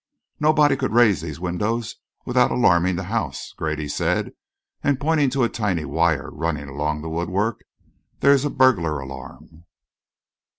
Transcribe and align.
"Nobody 0.39 0.75
could 0.75 0.93
raise 0.95 1.21
these 1.21 1.39
windows 1.39 1.97
without 2.25 2.49
alarming 2.49 2.95
the 2.95 3.03
house," 3.03 3.53
Grady 3.55 3.87
said, 3.87 4.31
and 4.83 4.99
pointed 4.99 5.31
to 5.33 5.43
a 5.43 5.47
tiny 5.47 5.85
wire 5.85 6.31
running 6.31 6.67
along 6.67 7.03
the 7.03 7.09
woodwork. 7.11 7.63
"There's 8.19 8.43
a 8.43 8.49
burglar 8.49 8.99
alarm." 8.99 9.65